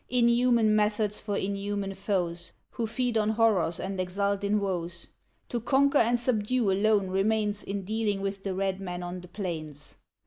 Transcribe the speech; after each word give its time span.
Inhuman 0.09 0.75
methods 0.75 1.19
for 1.19 1.37
inhuman 1.37 1.93
foes, 1.93 2.53
Who 2.71 2.87
feed 2.87 3.19
on 3.19 3.29
horrors 3.29 3.79
and 3.79 3.99
exult 4.01 4.43
in 4.43 4.59
woes. 4.59 5.05
To 5.49 5.59
conquer 5.59 5.99
and 5.99 6.19
subdue 6.19 6.71
alone 6.71 7.09
remains 7.09 7.61
In 7.61 7.83
dealing 7.83 8.19
with 8.19 8.41
the 8.43 8.55
red 8.55 8.81
man 8.81 9.03
on 9.03 9.21
the 9.21 9.27
plains. 9.27 9.97